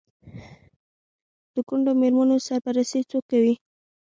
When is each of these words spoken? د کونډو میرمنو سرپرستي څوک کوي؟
د 1.53 1.55
کونډو 1.67 1.91
میرمنو 2.01 2.37
سرپرستي 2.47 3.01
څوک 3.11 3.23
کوي؟ 3.31 3.53